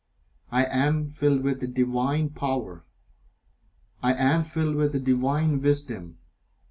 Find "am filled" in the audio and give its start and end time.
0.65-1.41, 4.15-4.73